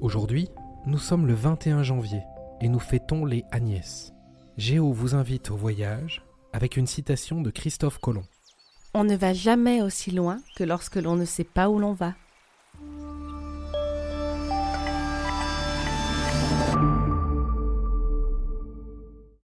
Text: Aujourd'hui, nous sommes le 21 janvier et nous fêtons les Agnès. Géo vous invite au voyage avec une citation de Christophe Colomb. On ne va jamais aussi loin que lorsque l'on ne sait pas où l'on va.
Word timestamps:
Aujourd'hui, 0.00 0.48
nous 0.86 0.98
sommes 0.98 1.26
le 1.26 1.34
21 1.34 1.82
janvier 1.82 2.22
et 2.60 2.68
nous 2.68 2.78
fêtons 2.78 3.24
les 3.24 3.44
Agnès. 3.50 4.12
Géo 4.56 4.92
vous 4.92 5.16
invite 5.16 5.50
au 5.50 5.56
voyage 5.56 6.22
avec 6.52 6.76
une 6.76 6.86
citation 6.86 7.40
de 7.40 7.50
Christophe 7.50 7.98
Colomb. 7.98 8.22
On 8.94 9.02
ne 9.02 9.16
va 9.16 9.32
jamais 9.32 9.82
aussi 9.82 10.12
loin 10.12 10.38
que 10.56 10.62
lorsque 10.62 10.96
l'on 10.96 11.16
ne 11.16 11.24
sait 11.24 11.42
pas 11.42 11.68
où 11.68 11.80
l'on 11.80 11.94
va. 11.94 12.14